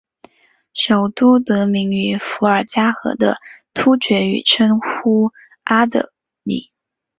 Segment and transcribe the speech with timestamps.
[0.73, 3.37] 首都得名于伏尔加河的
[3.75, 5.31] 突厥语称呼
[5.63, 6.71] 阿的里。